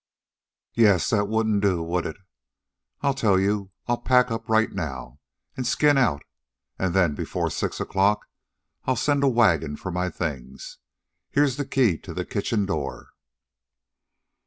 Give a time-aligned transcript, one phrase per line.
[0.73, 2.17] "Yes; that wouldn't do, would it?
[3.01, 5.19] I'll tell you: I'll pack up right now,
[5.55, 6.23] and skin out,
[6.79, 8.25] and then, before six o'clock,
[8.85, 10.79] I'll send a wagon for my things.
[11.29, 13.09] Here's the key to the kitchen door."